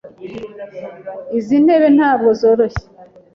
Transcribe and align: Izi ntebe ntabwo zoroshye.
Izi 1.37 1.57
ntebe 1.63 1.87
ntabwo 1.97 2.29
zoroshye. 2.39 2.85